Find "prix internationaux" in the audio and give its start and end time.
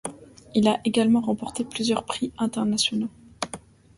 2.05-3.09